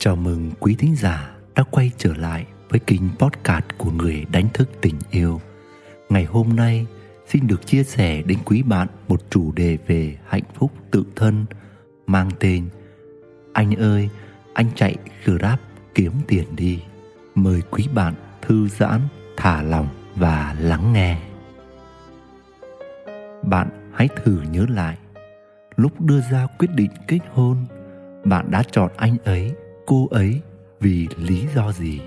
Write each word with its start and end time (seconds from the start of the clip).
Chào 0.00 0.16
mừng 0.16 0.50
quý 0.60 0.74
thính 0.78 0.96
giả 0.96 1.36
đã 1.54 1.64
quay 1.70 1.90
trở 1.96 2.14
lại 2.14 2.46
với 2.68 2.80
kênh 2.80 3.02
podcast 3.18 3.64
của 3.78 3.90
người 3.90 4.26
đánh 4.32 4.48
thức 4.54 4.68
tình 4.80 4.94
yêu. 5.10 5.40
Ngày 6.08 6.24
hôm 6.24 6.56
nay 6.56 6.86
xin 7.26 7.46
được 7.46 7.66
chia 7.66 7.82
sẻ 7.82 8.22
đến 8.22 8.38
quý 8.44 8.62
bạn 8.62 8.88
một 9.08 9.20
chủ 9.30 9.52
đề 9.52 9.78
về 9.86 10.16
hạnh 10.26 10.42
phúc 10.54 10.72
tự 10.90 11.04
thân 11.16 11.46
mang 12.06 12.30
tên 12.40 12.68
Anh 13.52 13.74
ơi, 13.74 14.08
anh 14.54 14.66
chạy 14.74 14.96
Grab 15.24 15.58
kiếm 15.94 16.12
tiền 16.26 16.56
đi. 16.56 16.82
Mời 17.34 17.60
quý 17.70 17.88
bạn 17.94 18.14
thư 18.42 18.68
giãn, 18.68 19.00
thả 19.36 19.62
lòng 19.62 19.88
và 20.16 20.56
lắng 20.60 20.92
nghe. 20.92 21.18
Bạn 23.42 23.90
hãy 23.92 24.08
thử 24.16 24.42
nhớ 24.50 24.66
lại 24.68 24.98
lúc 25.76 26.00
đưa 26.00 26.20
ra 26.20 26.46
quyết 26.58 26.68
định 26.74 26.90
kết 27.06 27.20
hôn, 27.32 27.56
bạn 28.24 28.50
đã 28.50 28.62
chọn 28.70 28.90
anh 28.96 29.16
ấy 29.24 29.54
cô 29.88 30.08
ấy 30.10 30.40
vì 30.80 31.08
lý 31.16 31.46
do 31.54 31.72
gì? 31.72 32.00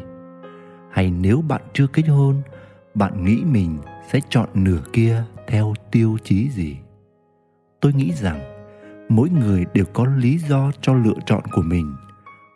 Hay 0.92 1.12
nếu 1.12 1.42
bạn 1.42 1.62
chưa 1.74 1.88
kết 1.88 2.04
hôn, 2.08 2.42
bạn 2.94 3.26
nghĩ 3.26 3.44
mình 3.46 3.78
sẽ 4.12 4.20
chọn 4.30 4.50
nửa 4.54 4.82
kia 4.94 5.24
theo 5.48 5.74
tiêu 5.92 6.18
chí 6.24 6.50
gì? 6.50 6.78
Tôi 7.80 7.94
nghĩ 7.94 8.12
rằng 8.14 8.40
mỗi 9.10 9.30
người 9.30 9.66
đều 9.74 9.86
có 9.94 10.06
lý 10.06 10.38
do 10.38 10.72
cho 10.82 10.94
lựa 10.94 11.20
chọn 11.26 11.44
của 11.52 11.62
mình. 11.62 11.96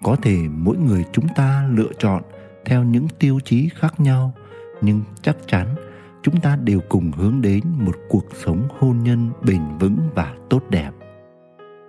Có 0.04 0.16
thể 0.16 0.38
mỗi 0.50 0.78
người 0.78 1.06
chúng 1.12 1.28
ta 1.36 1.68
lựa 1.72 1.92
chọn 2.00 2.24
theo 2.66 2.84
những 2.84 3.08
tiêu 3.20 3.40
chí 3.46 3.70
khác 3.70 4.00
nhau, 4.00 4.34
nhưng 4.82 5.02
chắc 5.22 5.38
chắn 5.48 5.76
chúng 6.24 6.40
ta 6.42 6.56
đều 6.56 6.80
cùng 6.90 7.12
hướng 7.12 7.42
đến 7.42 7.64
một 7.78 7.96
cuộc 8.10 8.26
sống 8.34 8.68
hôn 8.80 9.04
nhân 9.04 9.30
bền 9.44 9.62
vững 9.80 9.98
và 10.16 10.36
tốt 10.50 10.64
đẹp. 10.70 10.92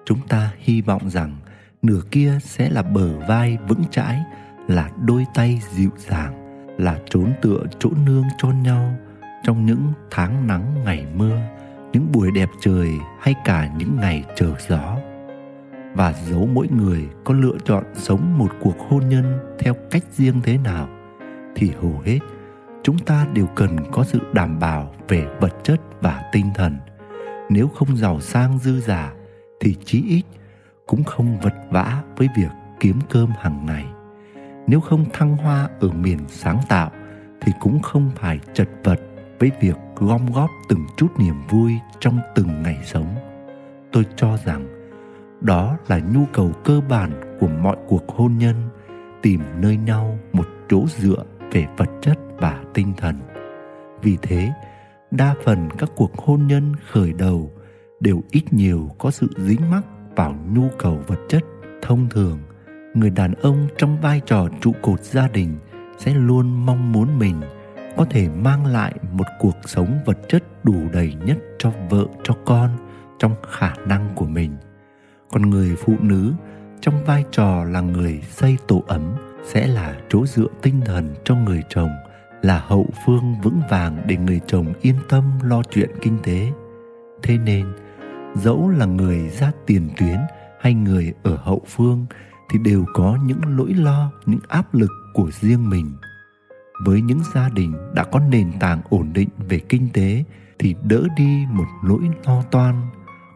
Chúng 0.05 0.21
ta 0.29 0.53
hy 0.59 0.81
vọng 0.81 1.11
rằng 1.11 1.37
nửa 1.87 2.01
kia 2.11 2.39
sẽ 2.43 2.71
là 2.71 2.83
bờ 2.83 3.19
vai 3.29 3.59
vững 3.69 3.85
chãi, 3.91 4.23
là 4.69 4.91
đôi 5.05 5.27
tay 5.35 5.61
dịu 5.71 5.91
dàng, 5.97 6.67
là 6.79 6.99
trốn 7.11 7.33
tựa 7.43 7.65
chỗ 7.79 7.91
nương 8.07 8.25
cho 8.39 8.49
nhau. 8.49 8.95
Trong 9.45 9.67
những 9.67 9.93
tháng 10.11 10.47
nắng 10.47 10.75
ngày 10.85 11.07
mưa, 11.17 11.39
những 11.93 12.13
buổi 12.13 12.31
đẹp 12.31 12.49
trời 12.61 12.91
hay 13.21 13.35
cả 13.45 13.71
những 13.79 13.97
ngày 13.97 14.25
chờ 14.37 14.55
gió. 14.69 14.97
Và 15.95 16.13
dấu 16.13 16.47
mỗi 16.47 16.69
người 16.69 17.09
có 17.25 17.35
lựa 17.35 17.57
chọn 17.65 17.85
sống 17.95 18.39
một 18.39 18.51
cuộc 18.61 18.79
hôn 18.89 19.09
nhân 19.09 19.39
theo 19.59 19.75
cách 19.91 20.05
riêng 20.13 20.41
thế 20.45 20.59
nào, 20.59 20.89
thì 21.57 21.73
hầu 21.81 22.03
hết 22.05 22.19
chúng 22.83 22.99
ta 22.99 23.27
đều 23.33 23.47
cần 23.47 23.77
có 23.93 24.05
sự 24.05 24.21
đảm 24.33 24.59
bảo 24.59 24.95
về 25.09 25.27
vật 25.41 25.55
chất 25.63 25.81
và 26.01 26.23
tinh 26.33 26.47
thần. 26.55 26.77
Nếu 27.51 27.69
không 27.69 27.97
giàu 27.97 28.21
sang 28.21 28.59
dư 28.59 28.81
giả 28.81 29.13
thì 29.61 29.75
chí 29.85 30.05
ít 30.09 30.23
cũng 30.87 31.05
không 31.05 31.39
vật 31.41 31.55
vã 31.71 32.03
với 32.17 32.29
việc 32.37 32.51
kiếm 32.81 32.99
cơm 33.11 33.31
hàng 33.39 33.67
ngày. 33.67 33.85
Nếu 34.67 34.81
không 34.81 35.05
thăng 35.13 35.37
hoa 35.37 35.69
ở 35.81 35.89
miền 35.89 36.19
sáng 36.29 36.61
tạo 36.69 36.91
thì 37.41 37.53
cũng 37.61 37.81
không 37.83 38.11
phải 38.15 38.41
chật 38.55 38.69
vật 38.85 39.01
với 39.39 39.51
việc 39.61 39.77
gom 39.97 40.33
góp 40.33 40.51
từng 40.69 40.87
chút 40.97 41.09
niềm 41.19 41.35
vui 41.51 41.73
trong 42.01 42.19
từng 42.35 42.63
ngày 42.63 42.79
sống. 42.85 43.15
Tôi 43.93 44.07
cho 44.17 44.37
rằng 44.45 44.67
đó 45.41 45.77
là 45.89 45.99
nhu 45.99 46.25
cầu 46.33 46.53
cơ 46.65 46.81
bản 46.89 47.37
của 47.41 47.49
mọi 47.49 47.77
cuộc 47.89 48.09
hôn 48.09 48.39
nhân, 48.39 48.55
tìm 49.23 49.41
nơi 49.61 49.77
nhau 49.77 50.19
một 50.33 50.47
chỗ 50.69 50.87
dựa 50.89 51.25
về 51.53 51.67
vật 51.77 51.91
chất 52.03 52.19
và 52.39 52.65
tinh 52.75 52.93
thần. 52.97 53.17
Vì 54.03 54.17
thế, 54.23 54.53
đa 55.11 55.35
phần 55.45 55.69
các 55.79 55.91
cuộc 55.97 56.17
hôn 56.17 56.47
nhân 56.47 56.73
khởi 56.91 57.13
đầu 57.13 57.53
đều 58.01 58.23
ít 58.31 58.53
nhiều 58.53 58.91
có 58.99 59.11
sự 59.11 59.29
dính 59.37 59.71
mắc 59.71 59.83
vào 60.17 60.35
nhu 60.53 60.69
cầu 60.79 61.01
vật 61.07 61.19
chất, 61.29 61.43
thông 61.83 62.09
thường, 62.09 62.39
người 62.95 63.11
đàn 63.11 63.35
ông 63.35 63.69
trong 63.79 64.01
vai 64.01 64.21
trò 64.27 64.49
trụ 64.61 64.73
cột 64.83 65.01
gia 65.01 65.29
đình 65.29 65.59
sẽ 65.99 66.15
luôn 66.15 66.67
mong 66.67 66.93
muốn 66.93 67.19
mình 67.19 67.41
có 67.97 68.05
thể 68.11 68.29
mang 68.29 68.67
lại 68.67 68.95
một 69.13 69.27
cuộc 69.39 69.57
sống 69.67 69.99
vật 70.05 70.19
chất 70.29 70.65
đủ 70.65 70.75
đầy 70.93 71.15
nhất 71.25 71.39
cho 71.59 71.73
vợ, 71.91 72.07
cho 72.25 72.35
con 72.45 72.71
trong 73.19 73.35
khả 73.51 73.75
năng 73.87 74.09
của 74.15 74.27
mình. 74.27 74.57
Còn 75.31 75.51
người 75.51 75.77
phụ 75.77 75.95
nữ 76.01 76.33
trong 76.81 77.05
vai 77.05 77.25
trò 77.31 77.65
là 77.65 77.81
người 77.81 78.23
xây 78.31 78.57
tổ 78.69 78.85
ấm 78.87 79.15
sẽ 79.45 79.67
là 79.67 79.97
chỗ 80.09 80.27
dựa 80.27 80.47
tinh 80.63 80.81
thần 80.85 81.15
cho 81.25 81.35
người 81.35 81.63
chồng, 81.69 81.91
là 82.43 82.65
hậu 82.67 82.87
phương 83.07 83.35
vững 83.43 83.61
vàng 83.71 84.03
để 84.07 84.17
người 84.17 84.41
chồng 84.47 84.73
yên 84.81 84.97
tâm 85.09 85.25
lo 85.43 85.63
chuyện 85.71 85.91
kinh 86.01 86.19
tế. 86.23 86.53
Thế 87.23 87.39
nên 87.39 87.67
dẫu 88.37 88.71
là 88.71 88.87
người 88.87 89.29
ra 89.29 89.53
tiền 89.67 89.89
tuyến 89.97 90.19
hay 90.61 90.75
người 90.75 91.13
ở 91.23 91.37
hậu 91.37 91.63
phương 91.67 92.07
thì 92.51 92.59
đều 92.59 92.85
có 92.95 93.19
những 93.25 93.41
nỗi 93.57 93.75
lo, 93.75 94.13
những 94.27 94.41
áp 94.49 94.75
lực 94.75 94.91
của 95.15 95.31
riêng 95.41 95.71
mình. 95.71 95.93
Với 96.85 97.01
những 97.01 97.21
gia 97.35 97.49
đình 97.49 97.73
đã 97.95 98.05
có 98.05 98.21
nền 98.31 98.53
tảng 98.61 98.81
ổn 98.89 99.13
định 99.13 99.29
về 99.49 99.59
kinh 99.59 99.89
tế 99.93 100.25
thì 100.59 100.75
đỡ 100.83 101.03
đi 101.17 101.45
một 101.51 101.67
nỗi 101.85 102.01
lo 102.27 102.43
toan. 102.51 102.75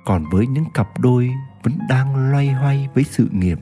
Còn 0.05 0.25
với 0.33 0.47
những 0.47 0.65
cặp 0.75 0.89
đôi 1.01 1.31
vẫn 1.63 1.73
đang 1.89 2.31
loay 2.33 2.49
hoay 2.49 2.89
với 2.95 3.05
sự 3.05 3.29
nghiệp 3.33 3.59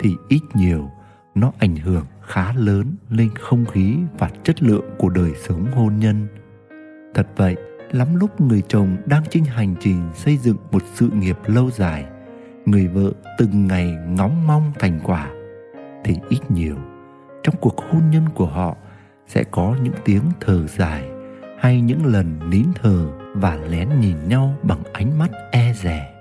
thì 0.00 0.16
ít 0.28 0.40
nhiều 0.54 0.90
nó 1.34 1.52
ảnh 1.58 1.76
hưởng 1.76 2.04
khá 2.26 2.52
lớn 2.52 2.94
lên 3.10 3.30
không 3.40 3.66
khí 3.66 3.96
và 4.18 4.30
chất 4.44 4.62
lượng 4.62 4.84
của 4.98 5.08
đời 5.08 5.32
sống 5.48 5.66
hôn 5.74 5.98
nhân. 5.98 6.26
Thật 7.14 7.26
vậy 7.36 7.56
lắm 7.92 8.16
lúc 8.16 8.40
người 8.40 8.62
chồng 8.68 8.96
đang 9.06 9.22
trên 9.30 9.44
hành 9.44 9.74
trình 9.80 10.10
xây 10.14 10.36
dựng 10.36 10.56
một 10.72 10.82
sự 10.94 11.08
nghiệp 11.08 11.36
lâu 11.46 11.70
dài. 11.70 12.04
Người 12.66 12.86
vợ 12.86 13.12
từng 13.38 13.66
ngày 13.66 13.96
ngóng 14.08 14.46
mong 14.46 14.72
thành 14.78 15.00
quả. 15.04 15.30
Thì 16.04 16.16
ít 16.28 16.50
nhiều, 16.50 16.76
trong 17.42 17.54
cuộc 17.60 17.76
hôn 17.90 18.10
nhân 18.10 18.24
của 18.34 18.46
họ 18.46 18.76
sẽ 19.26 19.44
có 19.44 19.76
những 19.82 19.94
tiếng 20.04 20.22
thở 20.40 20.66
dài 20.66 21.04
hay 21.58 21.80
những 21.80 22.06
lần 22.06 22.50
nín 22.50 22.66
thở 22.82 23.08
và 23.34 23.56
lén 23.56 23.88
nhìn 24.00 24.16
nhau 24.28 24.54
bằng 24.62 24.82
ánh 24.92 25.18
mắt 25.18 25.30
e 25.50 25.72
dè. 25.72 26.14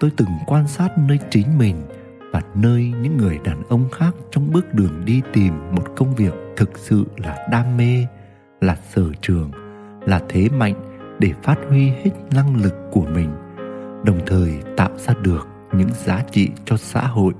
Tôi 0.00 0.10
từng 0.16 0.28
quan 0.46 0.68
sát 0.68 0.98
nơi 0.98 1.18
chính 1.30 1.58
mình 1.58 1.76
và 2.32 2.42
nơi 2.54 2.92
những 3.02 3.16
người 3.16 3.38
đàn 3.44 3.62
ông 3.68 3.88
khác 3.92 4.14
trong 4.30 4.52
bước 4.52 4.74
đường 4.74 5.04
đi 5.04 5.22
tìm 5.32 5.52
một 5.72 5.84
công 5.96 6.14
việc 6.14 6.34
thực 6.56 6.78
sự 6.78 7.04
là 7.16 7.48
đam 7.50 7.76
mê, 7.76 8.06
là 8.60 8.76
sở 8.90 9.04
trường, 9.20 9.50
là 10.06 10.20
thế 10.28 10.48
mạnh 10.48 10.89
để 11.20 11.32
phát 11.42 11.58
huy 11.68 11.88
hết 11.88 12.10
năng 12.34 12.56
lực 12.62 12.74
của 12.92 13.06
mình, 13.14 13.30
đồng 14.04 14.20
thời 14.26 14.50
tạo 14.76 14.90
ra 14.96 15.14
được 15.22 15.48
những 15.72 15.90
giá 15.92 16.24
trị 16.30 16.48
cho 16.64 16.76
xã 16.76 17.06
hội, 17.06 17.32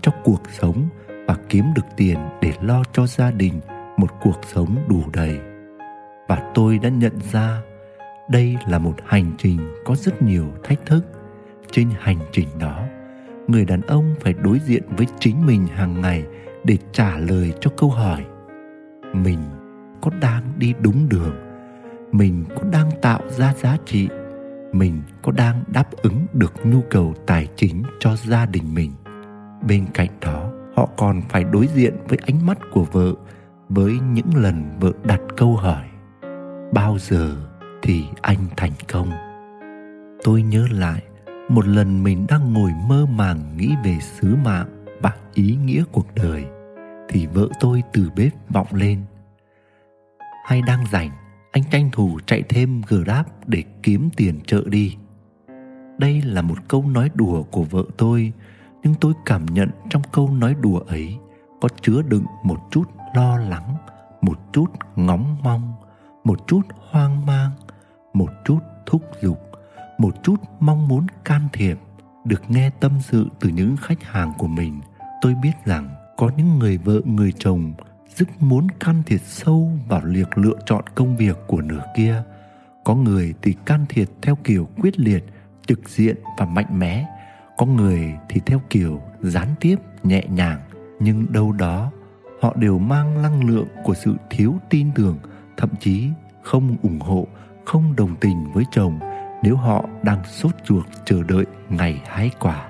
cho 0.00 0.12
cuộc 0.24 0.40
sống 0.52 0.88
và 1.26 1.36
kiếm 1.48 1.64
được 1.76 1.86
tiền 1.96 2.18
để 2.42 2.52
lo 2.62 2.82
cho 2.92 3.06
gia 3.06 3.30
đình 3.30 3.60
một 3.96 4.10
cuộc 4.22 4.40
sống 4.52 4.76
đủ 4.88 5.02
đầy. 5.12 5.38
Và 6.28 6.52
tôi 6.54 6.78
đã 6.78 6.88
nhận 6.88 7.12
ra 7.32 7.62
đây 8.30 8.56
là 8.68 8.78
một 8.78 8.94
hành 9.06 9.32
trình 9.38 9.58
có 9.84 9.94
rất 9.94 10.22
nhiều 10.22 10.46
thách 10.64 10.86
thức. 10.86 11.04
Trên 11.70 11.88
hành 11.98 12.18
trình 12.32 12.48
đó, 12.60 12.84
người 13.48 13.64
đàn 13.64 13.80
ông 13.80 14.14
phải 14.20 14.34
đối 14.42 14.58
diện 14.58 14.82
với 14.96 15.06
chính 15.18 15.46
mình 15.46 15.66
hàng 15.66 16.00
ngày 16.00 16.24
để 16.64 16.78
trả 16.92 17.18
lời 17.18 17.52
cho 17.60 17.70
câu 17.76 17.90
hỏi, 17.90 18.24
mình 19.12 19.38
có 20.00 20.10
đang 20.20 20.42
đi 20.58 20.74
đúng 20.80 21.08
đường 21.08 21.43
mình 22.14 22.44
có 22.54 22.62
đang 22.72 22.90
tạo 23.02 23.20
ra 23.28 23.54
giá 23.54 23.76
trị, 23.86 24.08
mình 24.72 25.02
có 25.22 25.32
đang 25.32 25.64
đáp 25.66 25.92
ứng 26.02 26.26
được 26.32 26.52
nhu 26.64 26.80
cầu 26.90 27.14
tài 27.26 27.48
chính 27.56 27.82
cho 28.00 28.16
gia 28.16 28.46
đình 28.46 28.74
mình. 28.74 28.92
Bên 29.68 29.86
cạnh 29.94 30.08
đó, 30.20 30.50
họ 30.76 30.88
còn 30.96 31.22
phải 31.28 31.44
đối 31.44 31.66
diện 31.66 31.94
với 32.08 32.18
ánh 32.26 32.46
mắt 32.46 32.58
của 32.72 32.84
vợ 32.84 33.14
với 33.68 33.98
những 34.12 34.34
lần 34.36 34.70
vợ 34.80 34.92
đặt 35.04 35.20
câu 35.36 35.56
hỏi, 35.56 35.84
bao 36.72 36.98
giờ 36.98 37.36
thì 37.82 38.04
anh 38.22 38.46
thành 38.56 38.72
công? 38.92 39.10
Tôi 40.24 40.42
nhớ 40.42 40.66
lại, 40.70 41.02
một 41.48 41.66
lần 41.66 42.02
mình 42.02 42.26
đang 42.28 42.52
ngồi 42.52 42.70
mơ 42.88 43.06
màng 43.06 43.38
nghĩ 43.56 43.74
về 43.84 43.98
sứ 44.00 44.36
mạng 44.36 44.84
và 45.02 45.12
ý 45.34 45.58
nghĩa 45.64 45.84
cuộc 45.92 46.06
đời, 46.14 46.44
thì 47.08 47.26
vợ 47.26 47.48
tôi 47.60 47.82
từ 47.92 48.10
bếp 48.16 48.32
vọng 48.48 48.68
lên, 48.72 49.02
hay 50.46 50.62
đang 50.62 50.84
rảnh? 50.92 51.10
Anh 51.54 51.64
tranh 51.70 51.90
thủ 51.92 52.18
chạy 52.26 52.42
thêm 52.48 52.82
Grab 52.88 53.26
để 53.46 53.64
kiếm 53.82 54.08
tiền 54.16 54.40
chợ 54.46 54.62
đi. 54.66 54.96
Đây 55.98 56.22
là 56.22 56.42
một 56.42 56.58
câu 56.68 56.84
nói 56.86 57.10
đùa 57.14 57.42
của 57.42 57.62
vợ 57.62 57.84
tôi, 57.96 58.32
nhưng 58.82 58.94
tôi 59.00 59.12
cảm 59.26 59.46
nhận 59.46 59.70
trong 59.90 60.02
câu 60.12 60.30
nói 60.30 60.54
đùa 60.60 60.78
ấy 60.78 61.16
có 61.60 61.68
chứa 61.82 62.02
đựng 62.02 62.24
một 62.42 62.58
chút 62.70 62.84
lo 63.14 63.38
lắng, 63.38 63.76
một 64.22 64.38
chút 64.52 64.66
ngóng 64.96 65.36
mong, 65.42 65.72
một 66.24 66.46
chút 66.46 66.60
hoang 66.90 67.26
mang, 67.26 67.50
một 68.14 68.30
chút 68.44 68.58
thúc 68.86 69.02
giục, 69.22 69.38
một 69.98 70.14
chút 70.22 70.36
mong 70.60 70.88
muốn 70.88 71.06
can 71.24 71.48
thiệp. 71.52 71.78
Được 72.24 72.42
nghe 72.48 72.70
tâm 72.80 72.92
sự 73.00 73.26
từ 73.40 73.48
những 73.48 73.76
khách 73.76 74.02
hàng 74.02 74.32
của 74.38 74.46
mình, 74.46 74.80
tôi 75.20 75.34
biết 75.42 75.52
rằng 75.64 75.94
có 76.16 76.30
những 76.36 76.58
người 76.58 76.78
vợ 76.78 77.00
người 77.04 77.32
chồng 77.38 77.72
rất 78.16 78.42
muốn 78.42 78.66
can 78.80 79.02
thiệp 79.06 79.20
sâu 79.24 79.70
vào 79.88 80.00
việc 80.04 80.38
lựa 80.38 80.56
chọn 80.66 80.84
công 80.94 81.16
việc 81.16 81.36
của 81.46 81.60
nửa 81.60 81.82
kia. 81.96 82.22
Có 82.84 82.94
người 82.94 83.34
thì 83.42 83.54
can 83.64 83.86
thiệp 83.88 84.08
theo 84.22 84.38
kiểu 84.44 84.68
quyết 84.80 85.00
liệt, 85.00 85.24
trực 85.66 85.88
diện 85.88 86.16
và 86.38 86.46
mạnh 86.46 86.78
mẽ. 86.78 87.06
Có 87.56 87.66
người 87.66 88.14
thì 88.28 88.40
theo 88.46 88.60
kiểu 88.70 89.00
gián 89.20 89.48
tiếp, 89.60 89.76
nhẹ 90.02 90.24
nhàng. 90.28 90.60
Nhưng 91.00 91.32
đâu 91.32 91.52
đó, 91.52 91.90
họ 92.40 92.54
đều 92.56 92.78
mang 92.78 93.22
năng 93.22 93.48
lượng 93.48 93.68
của 93.84 93.94
sự 93.94 94.14
thiếu 94.30 94.54
tin 94.70 94.90
tưởng, 94.94 95.18
thậm 95.56 95.70
chí 95.80 96.08
không 96.42 96.76
ủng 96.82 97.00
hộ, 97.00 97.26
không 97.64 97.96
đồng 97.96 98.16
tình 98.20 98.52
với 98.52 98.64
chồng 98.70 98.98
nếu 99.42 99.56
họ 99.56 99.84
đang 100.02 100.24
sốt 100.24 100.52
ruột 100.64 100.86
chờ 101.04 101.22
đợi 101.22 101.44
ngày 101.68 102.00
hái 102.06 102.30
quả 102.40 102.68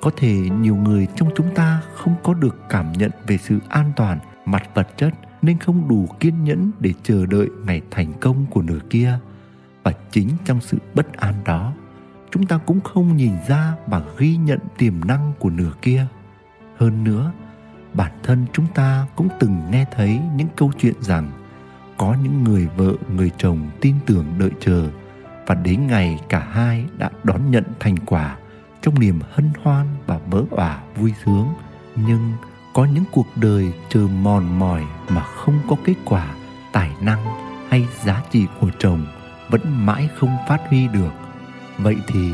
có 0.00 0.10
thể 0.16 0.34
nhiều 0.60 0.76
người 0.76 1.06
trong 1.16 1.30
chúng 1.36 1.54
ta 1.54 1.82
không 1.94 2.14
có 2.22 2.34
được 2.34 2.56
cảm 2.68 2.92
nhận 2.92 3.10
về 3.26 3.38
sự 3.38 3.58
an 3.68 3.92
toàn, 3.96 4.18
mặt 4.44 4.62
vật 4.74 4.88
chất, 4.96 5.14
nên 5.42 5.58
không 5.58 5.88
đủ 5.88 6.08
kiên 6.20 6.44
nhẫn 6.44 6.70
để 6.80 6.92
chờ 7.02 7.26
đợi 7.26 7.48
ngày 7.66 7.82
thành 7.90 8.12
công 8.20 8.46
của 8.50 8.62
nửa 8.62 8.78
kia. 8.90 9.18
Và 9.82 9.92
chính 10.10 10.28
trong 10.44 10.60
sự 10.60 10.78
bất 10.94 11.16
an 11.16 11.34
đó, 11.44 11.72
chúng 12.30 12.46
ta 12.46 12.58
cũng 12.66 12.80
không 12.80 13.16
nhìn 13.16 13.32
ra 13.48 13.74
và 13.86 14.02
ghi 14.18 14.36
nhận 14.36 14.58
tiềm 14.78 14.94
năng 15.04 15.32
của 15.38 15.50
nửa 15.50 15.72
kia. 15.82 16.06
Hơn 16.76 17.04
nữa, 17.04 17.32
bản 17.94 18.12
thân 18.22 18.46
chúng 18.52 18.66
ta 18.74 19.06
cũng 19.16 19.28
từng 19.40 19.62
nghe 19.70 19.84
thấy 19.96 20.20
những 20.36 20.48
câu 20.56 20.72
chuyện 20.78 20.94
rằng 21.00 21.30
có 21.96 22.16
những 22.22 22.44
người 22.44 22.68
vợ, 22.76 22.92
người 23.14 23.30
chồng 23.38 23.70
tin 23.80 23.94
tưởng 24.06 24.24
đợi 24.38 24.50
chờ, 24.60 24.88
và 25.46 25.54
đến 25.54 25.86
ngày 25.86 26.20
cả 26.28 26.38
hai 26.38 26.84
đã 26.98 27.10
đón 27.24 27.50
nhận 27.50 27.64
thành 27.80 27.98
quả 27.98 28.36
trong 28.82 29.00
niềm 29.00 29.20
hân 29.30 29.50
hoan 29.62 29.86
và 30.06 30.18
vỡ 30.30 30.44
òa 30.50 30.82
vui 30.96 31.14
sướng. 31.24 31.48
Nhưng 31.96 32.32
có 32.74 32.84
những 32.84 33.04
cuộc 33.12 33.26
đời 33.36 33.72
chờ 33.88 34.06
mòn 34.22 34.58
mỏi 34.58 34.84
mà 35.08 35.22
không 35.22 35.60
có 35.68 35.76
kết 35.84 35.94
quả, 36.04 36.34
tài 36.72 36.90
năng 37.00 37.24
hay 37.70 37.86
giá 38.04 38.22
trị 38.30 38.46
của 38.60 38.70
chồng 38.78 39.06
vẫn 39.48 39.86
mãi 39.86 40.08
không 40.16 40.36
phát 40.48 40.60
huy 40.68 40.88
được. 40.88 41.12
Vậy 41.78 41.96
thì 42.08 42.30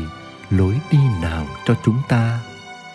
lối 0.49 0.79
đi 0.91 0.99
nào 1.21 1.45
cho 1.65 1.75
chúng 1.85 1.97
ta 2.09 2.39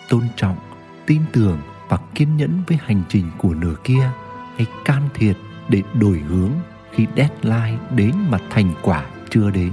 tôn 0.09 0.23
trọng, 0.35 0.57
tin 1.05 1.21
tưởng 1.31 1.57
và 1.89 1.97
kiên 2.15 2.37
nhẫn 2.37 2.63
với 2.67 2.79
hành 2.83 3.03
trình 3.09 3.25
của 3.37 3.53
nửa 3.53 3.75
kia 3.83 4.09
hay 4.57 4.67
can 4.85 5.09
thiệp 5.13 5.37
để 5.69 5.83
đổi 5.93 6.19
hướng 6.19 6.51
khi 6.91 7.07
deadline 7.15 7.77
đến 7.95 8.15
mà 8.29 8.37
thành 8.49 8.73
quả 8.81 9.05
chưa 9.29 9.49
đến? 9.49 9.71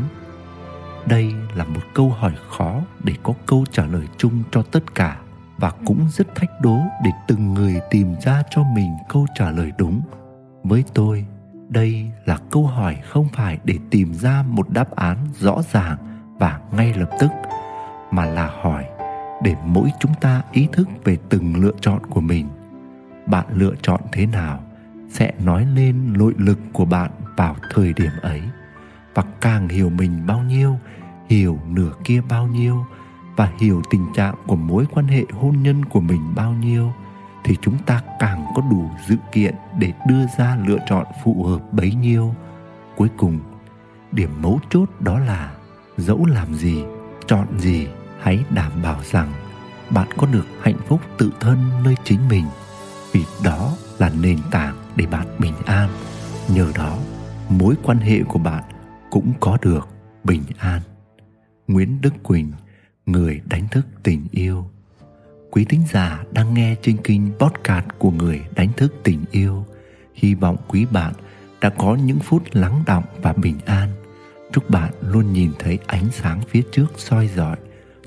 Đây 1.09 1.35
là 1.55 1.65
một 1.65 1.81
câu 1.95 2.11
hỏi 2.11 2.33
khó 2.49 2.81
để 3.05 3.15
có 3.23 3.35
câu 3.47 3.65
trả 3.73 3.87
lời 3.87 4.07
chung 4.17 4.43
cho 4.51 4.63
tất 4.63 4.95
cả 4.95 5.19
và 5.57 5.73
cũng 5.85 6.09
rất 6.11 6.35
thách 6.35 6.61
đố 6.61 6.79
để 7.05 7.11
từng 7.29 7.55
người 7.55 7.81
tìm 7.91 8.15
ra 8.21 8.43
cho 8.51 8.63
mình 8.75 8.91
câu 9.09 9.27
trả 9.35 9.51
lời 9.51 9.73
đúng. 9.79 10.01
Với 10.63 10.85
tôi, 10.95 11.27
đây 11.69 12.11
là 12.25 12.39
câu 12.51 12.67
hỏi 12.67 12.97
không 13.09 13.29
phải 13.33 13.59
để 13.65 13.79
tìm 13.91 14.15
ra 14.15 14.45
một 14.49 14.71
đáp 14.71 14.97
án 14.97 15.17
rõ 15.39 15.63
ràng 15.73 15.97
và 16.39 16.61
ngay 16.73 16.95
lập 16.95 17.11
tức, 17.21 17.31
mà 18.11 18.25
là 18.25 18.51
hỏi 18.63 18.85
để 19.43 19.55
mỗi 19.65 19.91
chúng 20.01 20.15
ta 20.21 20.43
ý 20.53 20.69
thức 20.73 20.89
về 21.05 21.17
từng 21.29 21.57
lựa 21.57 21.75
chọn 21.81 22.07
của 22.07 22.21
mình. 22.21 22.49
Bạn 23.27 23.47
lựa 23.53 23.75
chọn 23.83 24.01
thế 24.13 24.27
nào 24.27 24.61
sẽ 25.11 25.33
nói 25.45 25.67
lên 25.75 26.13
nội 26.13 26.35
lực 26.37 26.59
của 26.73 26.85
bạn 26.85 27.11
vào 27.37 27.57
thời 27.75 27.93
điểm 27.93 28.13
ấy 28.23 28.43
và 29.19 29.25
càng 29.41 29.69
hiểu 29.69 29.91
mình 29.91 30.27
bao 30.27 30.43
nhiêu, 30.43 30.79
hiểu 31.29 31.59
nửa 31.69 31.93
kia 32.05 32.21
bao 32.29 32.47
nhiêu 32.47 32.87
và 33.37 33.53
hiểu 33.61 33.83
tình 33.91 34.07
trạng 34.15 34.35
của 34.47 34.57
mối 34.57 34.87
quan 34.91 35.07
hệ 35.07 35.25
hôn 35.33 35.63
nhân 35.63 35.85
của 35.85 36.01
mình 36.01 36.35
bao 36.35 36.53
nhiêu, 36.53 36.93
thì 37.45 37.57
chúng 37.63 37.79
ta 37.87 38.03
càng 38.19 38.47
có 38.55 38.63
đủ 38.71 38.91
dự 39.09 39.17
kiện 39.33 39.55
để 39.79 39.93
đưa 40.07 40.27
ra 40.39 40.57
lựa 40.67 40.79
chọn 40.89 41.07
phù 41.25 41.45
hợp 41.45 41.73
bấy 41.73 41.95
nhiêu. 41.95 42.35
Cuối 42.97 43.09
cùng, 43.17 43.39
điểm 44.13 44.31
mấu 44.43 44.61
chốt 44.71 44.89
đó 45.01 45.19
là 45.19 45.53
dẫu 45.97 46.27
làm 46.27 46.55
gì, 46.55 46.85
chọn 47.27 47.47
gì, 47.59 47.89
hãy 48.21 48.45
đảm 48.51 48.73
bảo 48.83 48.97
rằng 49.11 49.33
bạn 49.91 50.09
có 50.17 50.27
được 50.27 50.47
hạnh 50.63 50.79
phúc 50.89 51.01
tự 51.19 51.33
thân 51.41 51.59
nơi 51.85 51.95
chính 52.05 52.29
mình, 52.29 52.47
vì 53.13 53.25
đó 53.45 53.73
là 53.99 54.11
nền 54.21 54.39
tảng 54.51 54.77
để 54.97 55.07
bạn 55.07 55.27
bình 55.39 55.55
an. 55.67 55.89
Nhờ 56.49 56.73
đó, 56.75 56.99
mối 57.49 57.75
quan 57.83 57.99
hệ 57.99 58.23
của 58.23 58.39
bạn 58.39 58.63
cũng 59.11 59.33
có 59.41 59.59
được 59.63 59.89
bình 60.25 60.43
an. 60.59 60.81
Nguyễn 61.69 62.01
đức 62.01 62.15
quỳnh, 62.23 62.53
người 63.07 63.41
đánh 63.45 63.69
thức 63.71 63.87
tình 64.03 64.27
yêu. 64.31 64.65
Quý 65.51 65.65
thính 65.65 65.83
giả 65.93 66.25
đang 66.33 66.55
nghe 66.55 66.77
trên 66.83 66.97
kênh 66.97 67.33
podcast 67.39 67.87
của 67.99 68.11
người 68.11 68.41
đánh 68.55 68.73
thức 68.77 68.95
tình 69.05 69.25
yêu. 69.31 69.65
Hy 70.15 70.35
vọng 70.35 70.57
quý 70.69 70.87
bạn 70.91 71.13
đã 71.61 71.71
có 71.71 71.95
những 71.95 72.19
phút 72.19 72.43
lắng 72.53 72.83
động 72.87 73.05
và 73.23 73.33
bình 73.33 73.59
an. 73.67 73.89
Chúc 74.53 74.71
bạn 74.71 74.93
luôn 75.01 75.33
nhìn 75.33 75.53
thấy 75.59 75.79
ánh 75.87 76.11
sáng 76.13 76.41
phía 76.49 76.63
trước 76.73 76.87
soi 76.97 77.29
rọi 77.37 77.57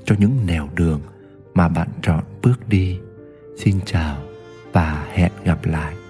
cho 0.04 0.14
những 0.18 0.46
nẻo 0.46 0.68
đường 0.74 1.00
mà 1.54 1.68
bạn 1.68 1.88
chọn 2.02 2.24
bước 2.42 2.68
đi. 2.68 2.98
Xin 3.58 3.80
chào 3.84 4.16
và 4.72 5.06
hẹn 5.12 5.32
gặp 5.44 5.64
lại. 5.64 6.01